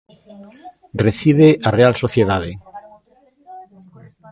Recibe 1.05 1.49
a 1.67 1.69
Real 1.77 1.93
Sociedade. 2.03 2.51